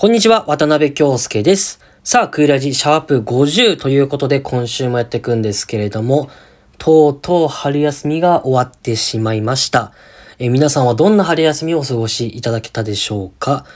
[0.00, 1.78] こんにちは、渡辺京介です。
[2.04, 6.30] さあ、クイラジシャープ50ということで今週もやっていくんですけれども、
[6.78, 9.92] とうとう春休みが終わってしまいました。
[10.38, 13.66] え皆さんはどんな春休みをお過ごしいただけたでしょうか？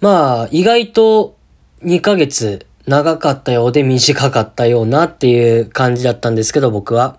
[0.00, 1.36] まあ、意外と
[1.82, 7.18] 2ヶ月長かったようで短かったようなっていう感じだったんですけど、僕は。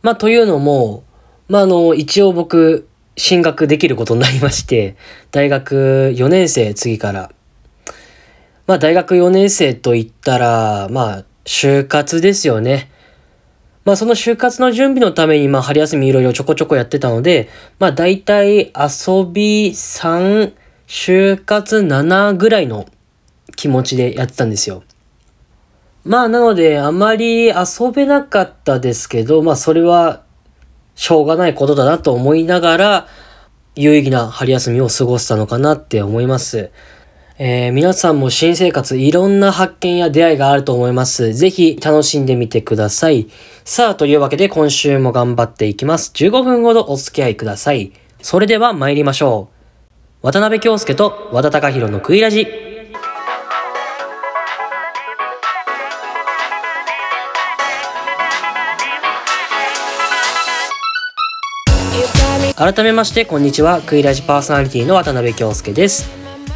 [0.00, 1.04] まあ、というのも、
[1.48, 2.88] まあ、あの、一応僕、
[3.18, 4.96] 進学できることになりまして、
[5.32, 7.30] 大学4年生次から。
[8.66, 12.90] まあ大学4年生と言ったら、まあ就活ですよね。
[13.84, 20.52] まあその就活の準備のためにまあ春休みいろいろちょこちょこやってたので、まあ大体遊び3、
[20.86, 22.86] 就活7ぐらいの
[23.56, 24.84] 気持ちでやってたんですよ。
[26.04, 27.54] まあなのであまり遊
[27.92, 30.22] べなかったですけど、まあそれは
[30.98, 33.08] しょうがないことだなと思いながら、
[33.76, 36.72] 有意義な春休みを過ごしたのかなって思います。
[37.38, 41.32] えー、皆さんも新生活いろんな発見や出会いがあると思います。
[41.32, 43.28] ぜひ楽しんでみてください。
[43.64, 46.10] さあ、というわけで今週も頑張っていきます。
[46.16, 47.92] 15分ほどお付き合いください。
[48.20, 49.50] それでは参りましょ
[50.22, 50.26] う。
[50.26, 52.67] 渡辺京介と和田隆弘のクイラジ。
[62.58, 63.80] 改めましてこんにちは。
[63.82, 66.10] クイラジパーソナリティの渡辺京介です。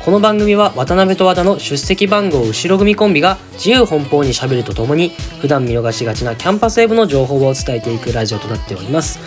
[0.05, 9.21] この番組は渡辺と和田の出席番号後ろ組コンビが自由奔放にしゃべるとともに普段見逃しがちなキャンパスウェブの情報を伝えていくラジオとなっております。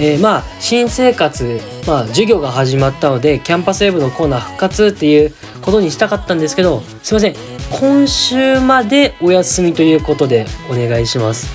[0.00, 7.36] えー、まあ新生活、まあ、授業が始まったのでキャンパスウェブのコーナー復活っていうことにしたかったんですけどすいません。
[7.70, 11.52] 今週までお休みということでお願いします。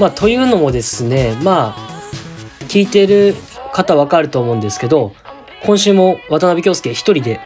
[0.00, 1.86] まあというのもですねまあ
[2.68, 3.34] 聞いてる
[3.76, 5.12] 方わかると思うんですけど、
[5.64, 7.40] 今週も渡辺京介一人で、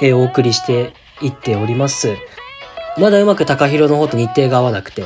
[0.00, 2.16] えお送りしていっております。
[2.98, 5.02] まだうまく高弘の方と日程が合わなくて。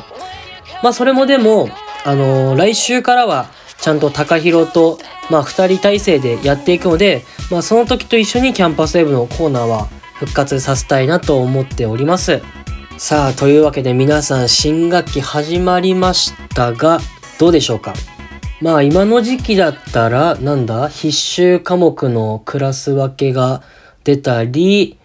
[0.82, 1.68] まあそれもでも、
[2.04, 3.48] あのー、来週からは
[3.80, 4.98] ちゃんと高弘と、
[5.30, 12.40] まあ二人体制でやっていくので、まあその時と一緒にキャンパスウェブのコーナーは復活させたいなと思っております。
[12.96, 16.98] さあ、というわけで皆さん新学期始まりましたが、
[17.38, 17.94] どうでしょうか？
[18.60, 23.62] まあ今の時期だったら、なんだ、必修科目のクラス分けが
[24.02, 24.98] 出たり、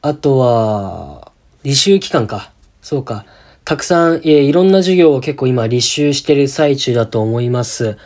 [0.00, 1.32] あとは、
[1.64, 2.52] 履修期間か。
[2.82, 3.24] そうか。
[3.64, 7.98] たくさん、えいろんな授業を結構今履修してる最中だと思います。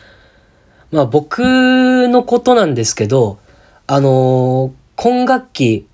[0.91, 1.41] まあ僕
[2.09, 3.38] のことなんですけど、
[3.87, 5.87] あのー、今学期、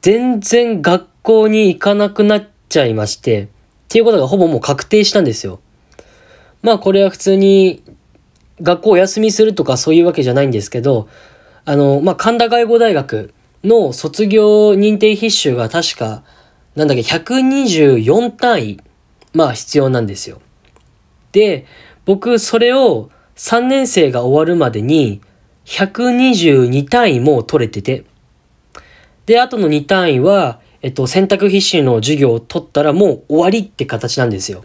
[0.00, 3.48] 全然学校に行かなくなっちゃいまして、っ
[3.88, 5.58] ていうことがほぼもう確定したんですよ。
[6.62, 7.82] まあこれは普通に
[8.62, 11.08] 学校お休みするとかそういうわけじゃないんですけど、
[11.64, 16.22] あの、まあ、神田外語大学の卒業認定必修が確か、
[16.74, 18.80] なんだっけ、124単位、
[19.32, 20.40] まあ必要なんですよ。
[21.32, 21.66] で、
[22.04, 25.20] 僕それを3年生が終わるまでに
[25.66, 28.04] 122単位も取れてて、
[29.26, 34.64] で、あとの2単位は、えっと、選択必修の授業を取ったらもう終わりって形なんですよ。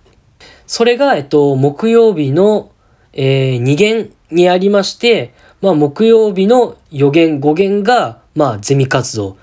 [0.67, 2.71] それが、えっと、木曜日の
[3.13, 9.31] えー、2限にありまして、まあ、木曜日の4限、5限が、まあ、ゼミ活動。
[9.31, 9.35] っ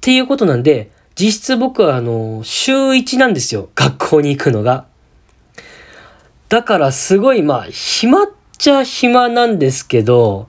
[0.00, 3.68] ていうことなんで、実質僕は、あの、週1なんですよ。
[3.74, 4.86] 学校に行くのが。
[6.48, 8.26] だからすごい、まあ、暇っ
[8.56, 10.48] ちゃ暇なんですけど、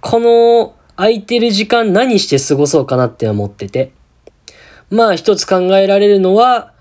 [0.00, 3.92] この空いてる時間何して過ごそうかなって思ってて。
[4.90, 6.72] まあ一つ考えられるのは、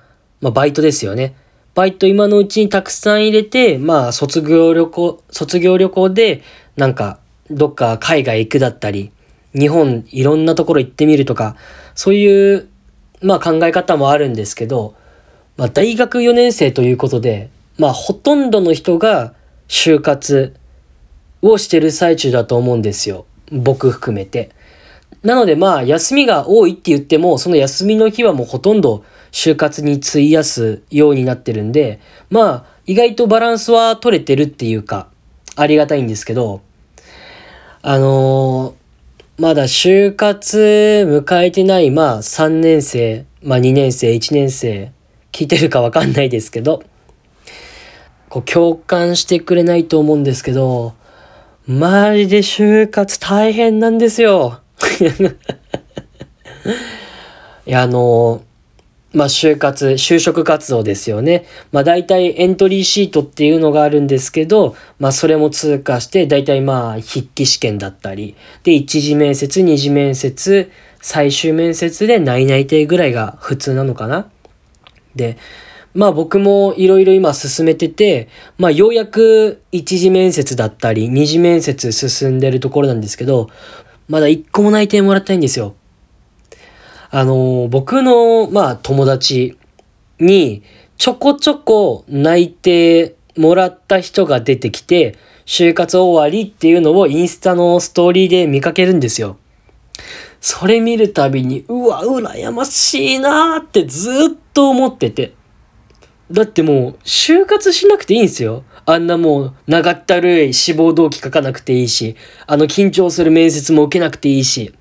[0.41, 1.35] まあバイトですよね。
[1.77, 6.41] バイト今のうちにたくさん入れて、まあ、卒業旅行、卒業旅行で、
[6.75, 7.19] なんか、
[7.51, 9.11] どっか海外行くだったり、
[9.53, 11.55] 日本いろんなところ行ってみるとか、
[11.93, 12.67] そういう、
[13.21, 14.95] まあ考え方もあるんですけど、
[15.55, 19.35] まあ大学4年生ということで、まあほとんどの人が
[19.67, 20.55] 就活
[21.43, 23.27] をしてる最中だと思うんですよ。
[23.51, 24.49] 僕含めて。
[25.21, 35.09] なのでまあ休みが多いって言っても、その休みの日はもうほとんど就活に費やすようになってるんで、まあ、意外とバランスは取れてるっていうか、
[35.55, 36.61] ありがたいんですけど、
[37.81, 40.57] あのー、まだ就活
[41.07, 44.91] 迎えてない、まあ3年生、まあ2年生、1年生、
[45.31, 46.83] 聞いてるかわかんないですけど、
[48.29, 50.95] こう共感してくれないと思うんですけど、
[51.67, 54.61] マジで就活大変なんですよ。
[57.65, 58.46] いや、あのー、
[59.17, 61.45] まあ、就活、就職活動ですよね。
[61.71, 70.69] まあ、大体エントリーシートっていうのがあるんですけど、まあ、それも通過して、大体まあ、筆記試験だったり、で、一次面接、二次面接、
[71.01, 74.29] 最終面接で内々定ぐらいが普通なのかな。
[75.15, 75.39] で、
[75.95, 78.27] まあ僕もいろいろ今進めてて、
[78.59, 83.49] まあようやく一次面接だったり二次面接進んでるところなんですけど、
[84.07, 85.73] まだ一個も内定もらってないんですよ。
[87.09, 89.57] あの、僕の、まあ友達
[90.19, 90.63] に
[90.97, 95.15] ちょこちょこ内定もらった人が出てきて、
[95.45, 99.37] 就活終わりっていうのをインスタのストーリーで見かけるんですよ。
[100.41, 104.13] それ見るたびに、うわ、羨ましいなーってずっ
[104.53, 105.33] と思ってて。
[106.31, 108.63] だってもう、就活しなくていいんですよ。
[108.85, 112.15] あんなもう、長ったるい志望動機書かなくていいし、
[112.45, 114.73] あの緊張する面接も受けなくていいし。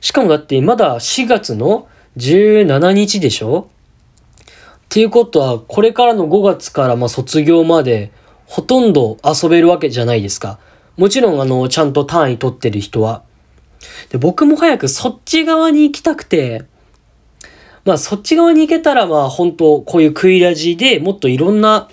[0.00, 3.68] しかもだってまだ4月の17日でしょ？
[4.40, 4.44] っ
[4.88, 8.10] ていうことは、これからの5月からまあ卒業まで、
[8.46, 10.58] ほとんど遊べるわけじゃないですか。
[10.96, 13.22] もちろんあの、ちゃんと単位取ってる人は。
[14.08, 16.64] で、僕も早くそっち側に行きたくて、
[17.84, 21.88] まあそっち側に行けたらまあ本当こういうクイラジでもっといろんな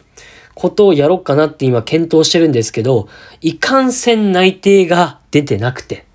[0.54, 3.10] ことをやろうかなって今検討してるんですけど、
[3.42, 6.06] いかんせん内定が出てなくて。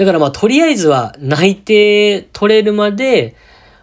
[0.00, 3.36] だからまあとりあえずは内定取れるまで、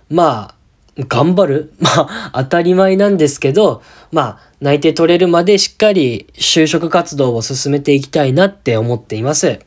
[0.10, 0.56] ま
[0.98, 1.74] あ頑張る。
[1.78, 9.60] まあ当たり前なんですけど、まあ内定取れるまでしっかり就職活動を進めていきたいなって思っています。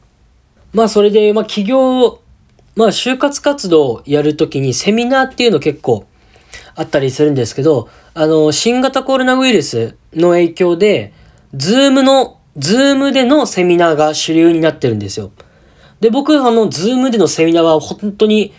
[0.73, 2.19] まあそれで、まあ企業、
[2.75, 6.05] まあ就活活動をやるときにセミナーっていうの結構
[6.75, 11.13] あったりするんですけど、あの、新型コロナウイルスの影響で、
[11.55, 15.31] ズームの、ズームでのセミナーが主流になってるんですよ。
[16.01, 18.53] で、僕、あの、ズームでのセミナーは本当に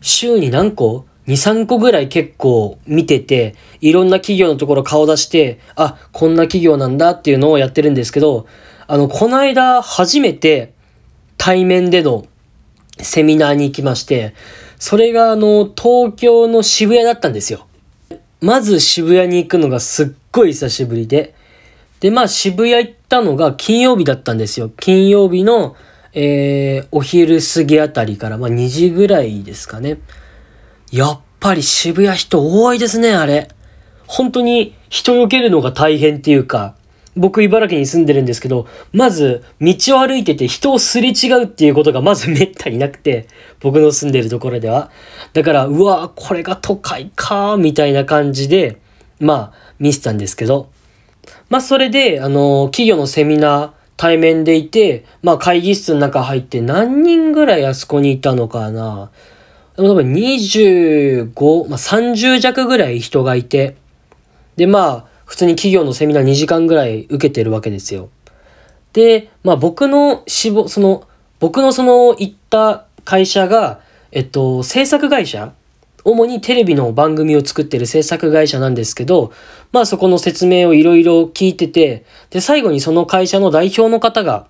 [0.00, 8.46] 週に何個 ?2、3個ぐらい結構見てて、いろんな企業のところ顔出して、あ、こんな企業なんだっていうのをやってるんですけど、
[8.88, 10.74] あの、この間初めて
[11.38, 12.26] 対面での
[12.98, 14.34] セミナーに行きまして、
[14.78, 17.66] それがあの、東京の渋谷だったんですよ。
[18.40, 21.34] まず渋谷に行くのがすっごい久しぶりで。
[22.00, 24.70] で、まあ渋谷行ったのが金曜日だったんですよ。
[24.80, 25.76] 金曜日の、
[26.14, 29.98] えー、お昼過ぎあたりから、まあ2時ぐらいですかね。
[30.90, 33.48] やっぱり渋谷人多いですね、あれ。
[34.06, 36.74] 本当に人避けるのが大変っていうか、
[37.14, 43.26] 僕茨城に住んでるんですけど、まず道を歩いてて人をすれ違うっていうことがまずめったになくて、
[43.60, 44.90] 僕の住んでるところでは。
[45.32, 48.80] だから、うわこれが都会かみたいな感じで、
[49.20, 50.70] まあ、見せたんですけど。
[51.50, 53.70] まあ、それで、あの、企業のセミナー、
[54.02, 59.12] 対面でいて、まあ、会議室の中入って何人ぐらいあそこにいたのかな。
[59.76, 63.76] でも多分25、まあ、30弱ぐらい人がいて、
[64.56, 68.08] で、まあ、普通に企業のセミナー2時間ぐらい受けてるわけですよ。
[68.92, 71.06] で、まあ僕の志望、その、
[71.38, 73.78] 僕のその行った会社が、
[74.10, 75.52] えっと、制作会社
[76.04, 79.32] 主にテレビの番組を作ってる制作会社なんですけど、
[79.70, 84.46] まあそこの説明をいろいろ聞いてて、で、最後にその会社の代表の方が、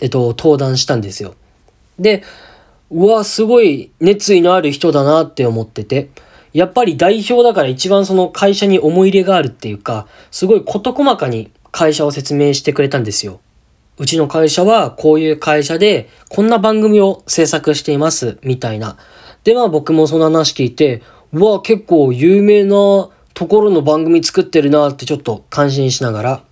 [0.00, 1.34] えっと、登壇したんですよ。
[1.98, 2.22] で、
[2.90, 6.10] うわ、すごい熱意のある人だなって思ってて、
[6.52, 13.40] やっぱり代表だから一番その会社に思い入れがあるっていうか、すごい事細かに会社を説明してくれたんですよ。
[13.98, 18.96] うちの会社はこういう会社でこんな番組を制作しています、みたいな。
[19.44, 21.02] で、まあ僕もその話聞いて、
[21.32, 26.44] うわ、結構有名なところの番組作ってるなってちょっと感心しながら。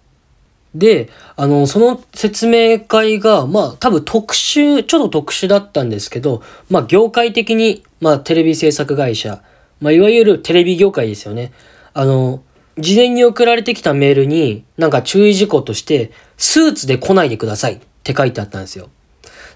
[0.75, 9.43] で、あの、その説明会が、まあ多分特殊、ちょっと特殊だったんですけど、まあ業界的に、まあテレビ制作会社、
[9.83, 11.53] まあ、いわゆるテレビ業界ですよね。
[11.93, 12.43] あの、
[12.79, 18.89] 事前に送られてきたメールに、なんか注意事項として、スーツで来ないでくださいって書いてあったんですよ。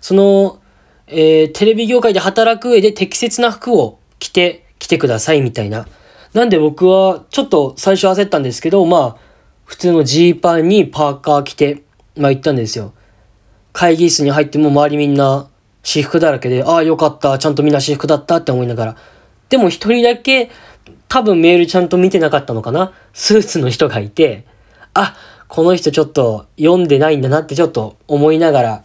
[0.01, 0.59] その、
[1.09, 5.87] えー、テレビ業界で働く上で適切な服を着て、来てくださいみたいな。
[6.35, 9.17] なんで僕は、ちょっと最初焦ったんですけど、まあ、
[9.65, 11.83] 普通のジーパンにパーカー着て、
[12.17, 12.93] まあ行ったんですよ。
[13.73, 15.49] 会議室に入っても周りみんな
[15.83, 18.97] 私服だらけで、ああよかった、ちゃんとみんな私服だったって思いながら、
[19.49, 20.51] でも一人だけ
[21.09, 24.47] 多分メールちゃんと見てなかったのかなスーツの人がいて、
[24.95, 25.15] あ、
[25.49, 28.85] この人ちょっと読んでないんだなってちょっと思いながら、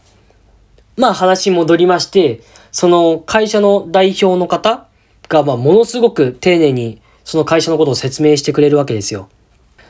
[0.97, 4.87] まあ話戻りまして、その会社の代表の方
[5.29, 9.29] がまあものすごく丁寧にその会社のことを説明してくれるわけですよ。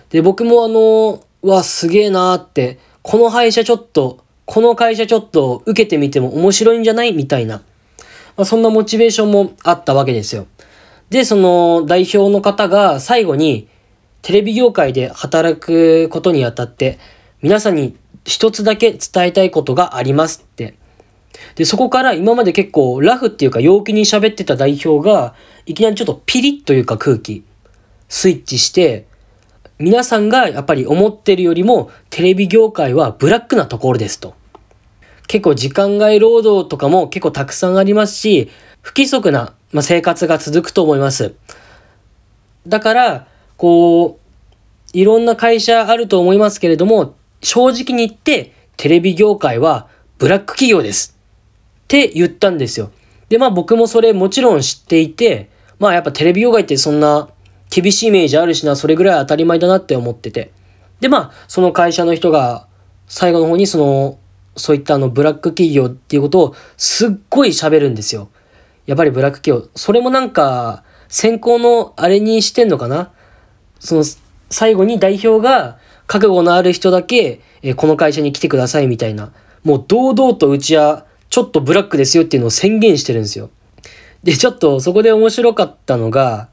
[0.10, 7.64] で、僕もあの、わ、すげえなーって、この会社ちょっと、この会社ちょっと受けてみても面白いんじゃないみたいな。
[8.36, 10.48] まあ、そんなモチベーションもあったわけですよ。
[11.10, 13.68] で、その代表の方が最後に
[14.22, 17.00] テレビ業界で働くことにあたって
[17.42, 20.76] 皆さんに一つだけ伝えたいことがありますって
[21.56, 25.36] で、そこから今まで結構ラフっていうか陽気に喋ってた代表が、
[25.66, 27.44] いきなりちょっとピリッというか空気、
[28.10, 29.06] スイッチして、
[29.80, 34.36] 皆さんがやっぱり思ってるよりもテレビ業界はブラックなところですと。
[35.28, 38.50] 結構時間外労働とかも結構たくさんありますし、
[38.82, 41.34] 不規則な、生活が続くと思います。
[42.68, 51.18] だから、こう、いろんな会社あると思いますけれども、正直に言ってテレビ業界はブラック企業です。
[51.92, 52.90] って言ったんですよ。
[53.28, 57.28] で、まあ僕もそれもちろん知っていて、まあやっぱテレビ業界ってそんな
[57.70, 60.54] 厳しいイメージあるしな、それぐらい当たり前だなって思ってて。
[61.02, 62.66] で、まあその会社の人が
[63.08, 64.20] 最後の方にその、
[64.56, 68.30] そういったあのブラック企業っていうことをすっごい喋るんですよ。
[68.86, 69.70] やっぱりブラック企業。
[69.76, 73.12] それもなんか先行のあれにしてんのかな？
[73.82, 74.06] その
[74.50, 79.34] 最後に代表が覚悟のある人だけ、えこの会社に来てくださいみたいな。
[79.66, 83.50] もう堂々とうちはちょっとブラックですよっていうのを宣言してるんですよ。
[84.22, 86.50] で、ちょっとそこで面白かったのが、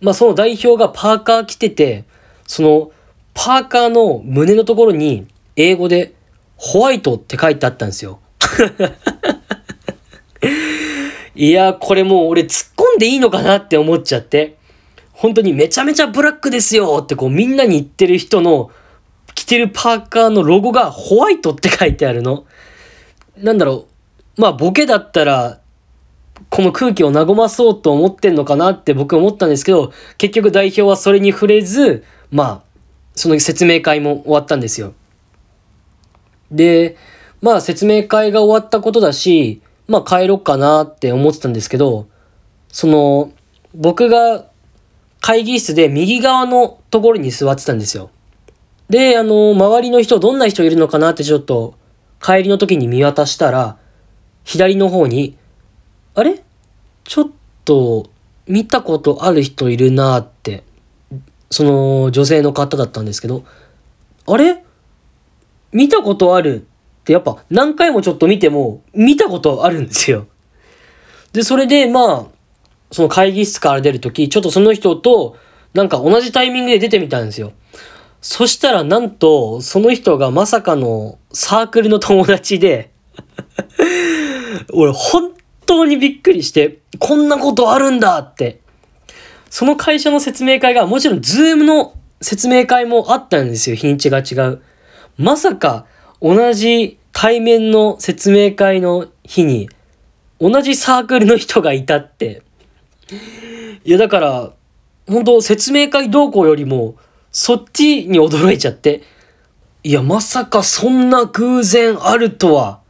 [0.00, 2.04] まあその代表がパーカー着てて、
[2.46, 2.92] その
[3.34, 5.26] パーカーの胸のところに
[5.56, 6.14] 英語で
[6.56, 8.20] ホワイトって書いてあったんですよ。
[11.34, 14.56] いや、これもう俺突っ込んでいいのかなって思っちゃって。
[15.12, 18.70] 本当にめちゃめちゃブラックですよってこうみんなに言ってる人の
[19.34, 22.46] 着てるパーカーのロゴがホワイトって書いてあるの。
[23.36, 23.91] なんだろう。
[24.36, 25.60] まあボケだったら
[26.50, 32.62] この空気を和まそうと思ってんのかなって僕思ったんですけど、結局代表はそれに触れず、まあ、
[33.14, 34.94] その説明会も終わったんですよ。
[36.50, 36.96] で、
[37.40, 42.06] まあ説明会が終わったことだし、まあ帰ろっかなって思ってたんですけど、
[42.68, 43.32] その、
[43.74, 44.46] 僕が
[45.20, 48.10] 会議室で右側のところに座ってたんですよ。
[48.88, 51.74] で、あの、周りの人、どんな人いるのかなってちょっと、
[52.20, 53.78] 帰りの時に見渡したら、
[54.44, 55.36] 左の方に、
[56.14, 56.42] あれ？
[57.04, 57.30] ちょっ
[57.64, 58.10] と、
[58.46, 60.64] 見たことある人いるなって、
[61.50, 63.44] その女性の方だったんですけど、
[64.26, 64.64] あれ？
[65.72, 66.66] 見たことある
[67.02, 70.26] ってやっぱ何回もちょっと見ても見たことあるんですよ。
[71.32, 72.26] で、それでまあ、
[72.90, 75.38] その会議室から出るとき、ちょっとその人と、
[75.72, 77.52] なんか同じタイミングで出てみたんですよ。
[78.20, 82.91] そしたらなんと、その人がまさかのサークルの友達で
[84.72, 85.32] 俺本
[85.66, 88.60] 当にびっくりして、こんなことあるんだって。
[89.50, 93.76] その会社の説明会が、もちろんズームの説明会もあったんですよ。
[93.76, 94.62] 日にちが違う。
[95.18, 95.86] まさか、
[96.20, 99.68] 同じ対面の説明会の日に、
[100.40, 102.42] 同じサークルの人がいたって、
[103.84, 104.50] いや、だから、
[105.08, 106.96] 本当説明会動向よりも、
[107.30, 109.02] そっちに驚いちゃって、
[109.84, 112.81] いや、まさかそんな偶然あるとは、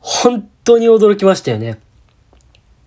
[0.00, 1.78] 本当に驚きましたよね。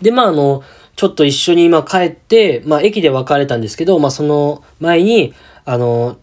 [0.01, 0.63] で、まあ、あの、
[0.95, 5.33] ちょっと一緒に今帰って、まあ、駅で別れたんですけど、まあ、その前に、
[5.65, 6.17] あの、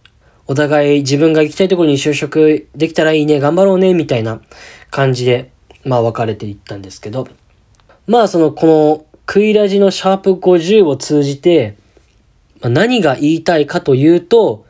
[0.47, 4.41] お互い自分が行きたいところに就職できたらいいね、頑張ろうね、みたいな
[4.89, 5.51] 感じで、
[5.85, 7.27] まあ、別れていったんですけど、
[8.07, 11.77] まあ、その、この、クイラジのシャープ50を通じて、
[12.61, 14.65] 何が言いたいかというと、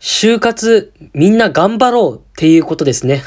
[0.00, 3.22] 就活みんな頑張ろうっていうことですね。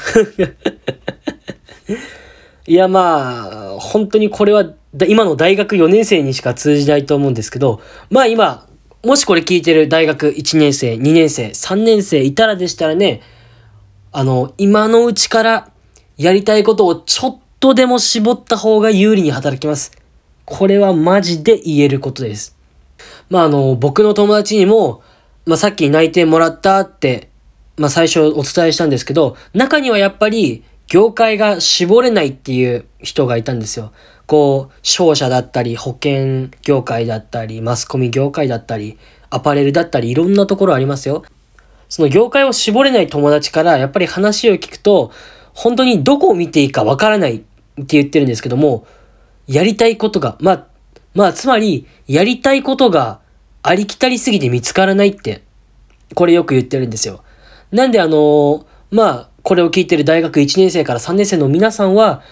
[2.66, 4.64] いやまあ、本当にこれは
[5.06, 8.66] 今の大学4年生にしか通じないと思うんですけど、まあ今、
[9.04, 13.20] もしこれ聞いてる大学1年生、2年生、3年生いたらでしたらね、
[14.12, 15.70] あの、今のうちから
[16.16, 19.92] やりたいことをちょっとでも絞った方が有利に働きます。
[20.46, 22.56] これはマジで言えることです。
[23.28, 25.02] まあ、あの、僕の友達にも、
[25.44, 27.28] まあ、さっき内定もらったって、
[27.76, 33.92] まあ、最初お伝えしたんですけど、中にはやっぱり、業界が絞れないっていう人がいたんですよ。
[34.26, 38.98] こう、商社だったり、保険業界だったり、マスコミ業界だったり、
[39.30, 41.24] アパレルだったり、いろんなところありますよ。
[41.88, 45.12] その業界を絞れない友達から、やっぱり話を聞くと、
[45.52, 47.44] 本当にどこを見ていいかわからないって
[47.96, 48.86] 言ってるんですけども、
[49.46, 50.66] やりたいことが、まあ、
[51.14, 53.20] まあ、つまり、やりたいことが
[53.62, 55.42] ありきたりすぎて見つからないって、
[56.14, 57.22] これよく言ってるんですよ。
[57.72, 62.22] なんであのまあ、これを聞いてる大学1年生から3年生の皆さんは、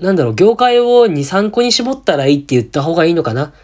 [0.00, 3.54] なんだろう、業界を2、3個に絞ったらいいって言った方がいいのかな。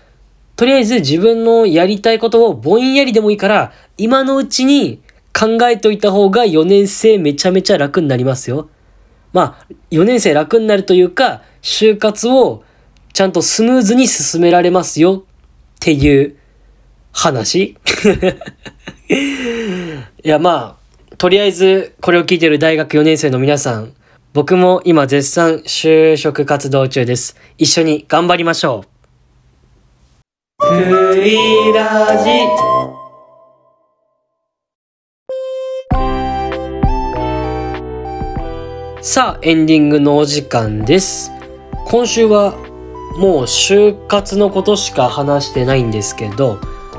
[0.55, 5.03] とりあえず自分のやりたいことをぼんやりでもいいから、今のうちに
[5.33, 8.69] 考えといた方が4年生めちゃめちゃ楽になりますよ。
[9.33, 12.63] まあ、4年生楽になるというか、就活を
[13.13, 16.37] ちゃんとスムーズに進められますよっていう
[17.11, 17.77] 話
[20.25, 20.82] いや、まあ、
[21.23, 23.95] とりあえずこれを聞いてる大学4年生の皆さん、
[24.33, 27.37] 僕も今絶賛就職活動中です。
[27.59, 28.85] 一緒に頑張りましょ
[30.59, 30.65] う。
[30.65, 32.31] ラジ
[39.01, 41.31] さあ、エンディングのお時間です。
[41.87, 42.57] 今週は
[43.17, 46.59] もう就活のことしか話してないんですけど、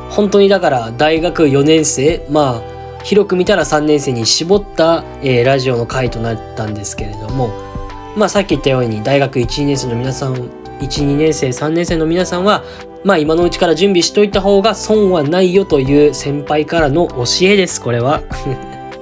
[0.09, 2.72] 本当にだから大学4年生、まあ
[3.03, 7.49] 広く見たら3年生に絞った、えーラジオの回となったんですけれども、
[8.15, 12.63] まあさっき言ったように大学1、2年生の皆さん、1、2年生、3年生の皆さんは、
[13.03, 18.21] まあ今のうちから準備しといた方が損はないよという先輩からの教えです、これは。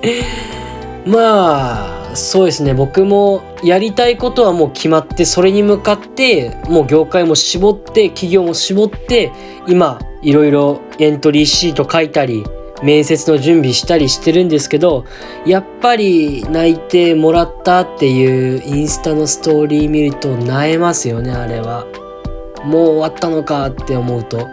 [1.05, 9.31] まあそうですね僕もやりたいことはもう決まってそれに向かってもう業界も絞って企業も絞って
[9.67, 12.43] 今いろいろエントリーシート書いたり
[12.83, 15.05] 面接の準備したりしてるんですけど
[15.45, 21.85] やっぱり内定もらったっていうインスタのストーリー見ると萎えますよねあれは
[22.63, 24.47] もう終わったのかって思うと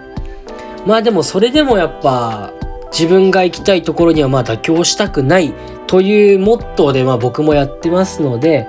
[0.87, 2.53] まあでもそれでもやっぱ
[2.91, 5.53] 自分が行きたいところにはまあ妥協したくない
[5.87, 8.67] というモットーでまあ僕もやってますので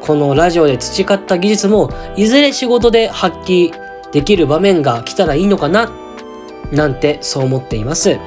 [0.00, 3.72] このラジオで培った技術もいずれ仕事で発揮
[4.12, 5.90] できる場面が来たらいいのかな
[6.72, 8.18] なんてそう思っています。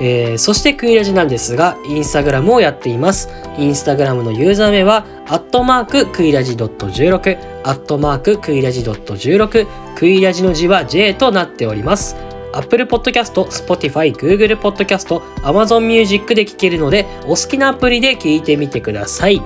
[0.00, 3.28] えーそしてクイラジなんですが、インスタグラムをやっています。
[3.58, 12.16] インスタグラムのユーザー名は、アットマーククイラジ .16、アットマーククイラジ .16、クイラジの字は J となっております。
[12.52, 19.40] Apple Podcast、Spotify、Google Podcast、Amazon Music で聴けるので、お好きなアプリで聴いてみてください。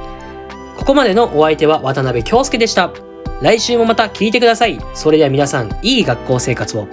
[0.77, 2.91] ここまでのお相手は渡辺京介でした。
[3.41, 4.79] 来週もまた聞いてください。
[4.95, 6.87] それでは皆さん、いい学校生活を。